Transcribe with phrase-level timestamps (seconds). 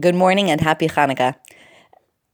[0.00, 1.34] Good morning and happy Hanukkah.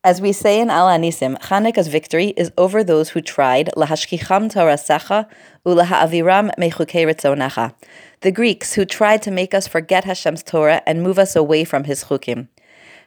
[0.04, 5.26] As we say in Al Hanisim, Hanukkah's victory is over those who tried lahashkicham torasecha
[5.66, 7.74] ulaha'aviram mechukei ritzonecha,
[8.20, 11.82] the Greeks who tried to make us forget Hashem's Torah and move us away from
[11.82, 12.46] His chukim.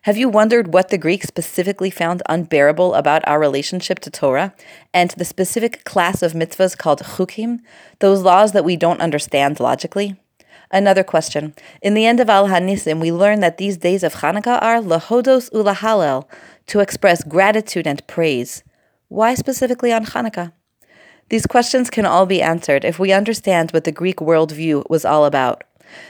[0.02, 4.54] Have you wondered what the Greeks specifically found unbearable about our relationship to Torah
[4.94, 7.62] and to the specific class of mitzvahs called chukim,
[8.00, 10.21] those laws that we don't understand logically?
[10.72, 11.54] Another question.
[11.82, 15.52] In the end of Al Hanisim, we learn that these days of Hanukkah are lahodos
[15.52, 16.26] ulahalel,
[16.68, 18.64] to express gratitude and praise.
[19.10, 20.54] Why specifically on Hanukkah?
[21.30, 25.26] These questions can all be answered if we understand what the Greek worldview was all
[25.26, 25.64] about.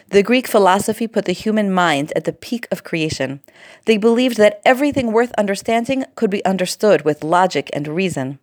[0.09, 3.41] The Greek philosophy put the human mind at the peak of creation.
[3.85, 8.37] They believed that everything worth understanding could be understood with logic and reason.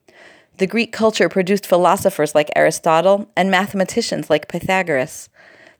[0.56, 5.28] The Greek culture produced philosophers like Aristotle and mathematicians like Pythagoras.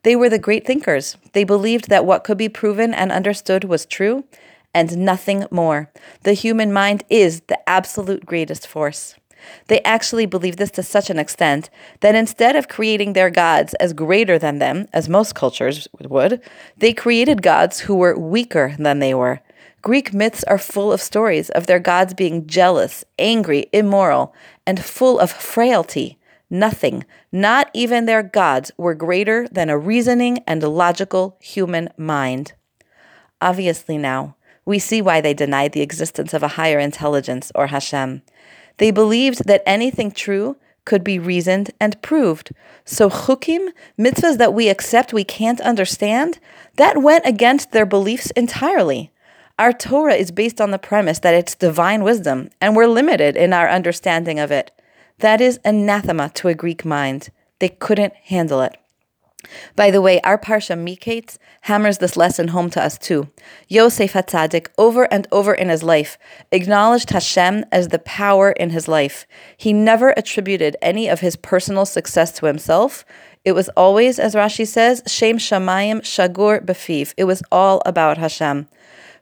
[0.02, 1.16] They were the great thinkers.
[1.32, 4.24] They believed that what could be proven and understood was true,
[4.74, 5.90] and nothing more.
[6.22, 9.16] The human mind is the absolute greatest force.
[9.68, 13.92] They actually believed this to such an extent that instead of creating their gods as
[13.92, 16.40] greater than them, as most cultures would,
[16.76, 19.40] they created gods who were weaker than they were.
[19.80, 24.34] Greek myths are full of stories of their gods being jealous, angry, immoral,
[24.66, 26.17] and full of frailty.
[26.50, 32.52] Nothing, not even their gods, were greater than a reasoning and logical human mind.
[33.40, 38.22] Obviously, now, we see why they denied the existence of a higher intelligence or Hashem.
[38.78, 42.52] They believed that anything true could be reasoned and proved.
[42.84, 46.38] So chukim, mitzvahs that we accept we can't understand,
[46.76, 49.12] that went against their beliefs entirely.
[49.58, 53.52] Our Torah is based on the premise that it's divine wisdom, and we're limited in
[53.52, 54.70] our understanding of it.
[55.18, 57.30] That is anathema to a Greek mind.
[57.58, 58.76] They couldn't handle it.
[59.76, 63.28] By the way, our Parsha Miketz hammers this lesson home to us too.
[63.68, 66.18] Yosef Hatzadik, over and over in his life,
[66.50, 69.26] acknowledged Hashem as the power in his life.
[69.56, 73.04] He never attributed any of his personal success to himself.
[73.44, 77.14] It was always, as Rashi says, Shem Shamayim Shagur Befiv.
[77.16, 78.68] It was all about Hashem.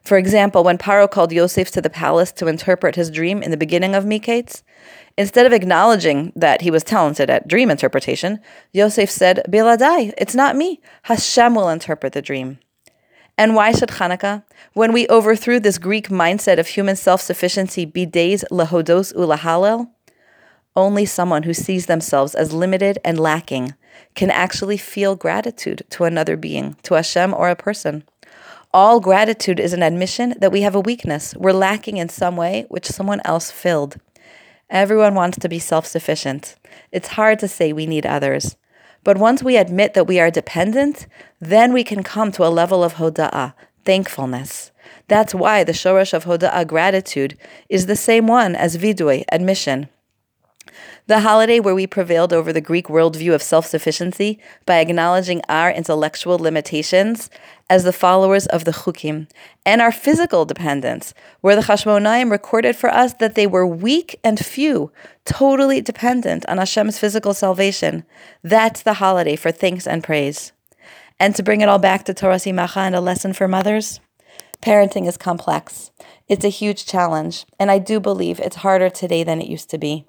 [0.07, 3.57] For example, when Paro called Yosef to the palace to interpret his dream in the
[3.57, 4.63] beginning of Miketz,
[5.17, 8.39] instead of acknowledging that he was talented at dream interpretation,
[8.71, 10.79] Yosef said, Biladai, it's not me.
[11.01, 12.59] Hashem will interpret the dream.
[13.37, 18.05] And why should Hanukkah, when we overthrew this Greek mindset of human self sufficiency, be
[18.05, 19.89] days lahodos ulahalel?
[20.73, 23.73] Only someone who sees themselves as limited and lacking
[24.15, 28.05] can actually feel gratitude to another being, to Hashem or a person.
[28.73, 31.33] All gratitude is an admission that we have a weakness.
[31.37, 33.97] We're lacking in some way which someone else filled.
[34.69, 36.57] Everyone wants to be self sufficient.
[36.91, 38.57] It's hard to say we need others.
[39.05, 41.07] But once we admit that we are dependent,
[41.39, 43.53] then we can come to a level of hoda'ah,
[43.85, 44.71] thankfulness.
[45.07, 47.37] That's why the shorash of hoda'ah, gratitude,
[47.69, 49.87] is the same one as vidui, admission.
[51.07, 55.71] The holiday where we prevailed over the Greek worldview of self sufficiency by acknowledging our
[55.71, 57.29] intellectual limitations
[57.69, 59.27] as the followers of the Chukim,
[59.65, 64.43] and our physical dependence, where the Chashmonaim recorded for us that they were weak and
[64.43, 64.91] few,
[65.25, 68.05] totally dependent on Hashem's physical salvation.
[68.43, 70.53] That's the holiday for thanks and praise.
[71.19, 73.99] And to bring it all back to Toras Imecha and a lesson for mothers,
[74.61, 75.91] parenting is complex.
[76.27, 79.77] It's a huge challenge, and I do believe it's harder today than it used to
[79.77, 80.05] be.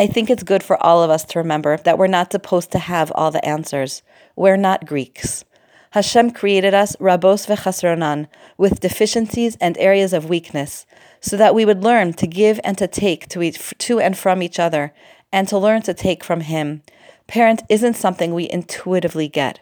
[0.00, 2.78] I think it's good for all of us to remember that we're not supposed to
[2.78, 4.04] have all the answers.
[4.36, 5.44] We're not Greeks.
[5.90, 10.86] Hashem created us rabos vechasronan, with deficiencies and areas of weakness,
[11.20, 14.40] so that we would learn to give and to take to, each, to and from
[14.40, 14.94] each other,
[15.32, 16.82] and to learn to take from Him.
[17.26, 19.58] Parent isn't something we intuitively get.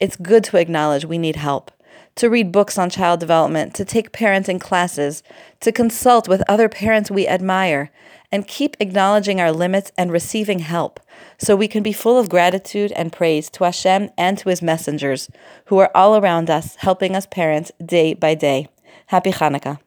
[0.00, 1.70] It's good to acknowledge we need help
[2.16, 5.22] to read books on child development, to take parenting classes,
[5.60, 7.90] to consult with other parents we admire,
[8.32, 10.98] and keep acknowledging our limits and receiving help
[11.38, 15.30] so we can be full of gratitude and praise to Hashem and to His messengers
[15.66, 18.68] who are all around us, helping us parents day by day.
[19.06, 19.78] Happy Hanukkah.